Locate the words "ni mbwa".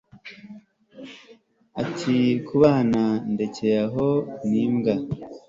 4.49-4.95